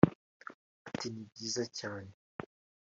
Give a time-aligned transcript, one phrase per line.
[0.87, 2.11] Ati “Ni byiza cyane